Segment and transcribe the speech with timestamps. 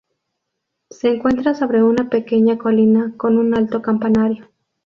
[0.89, 4.49] Se encuentra sobre una pequeña colina con un alto campanario.